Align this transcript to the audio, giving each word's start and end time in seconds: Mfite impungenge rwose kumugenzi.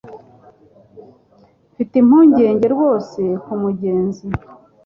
Mfite 1.71 1.93
impungenge 2.01 2.65
rwose 2.75 3.21
kumugenzi. 3.43 4.25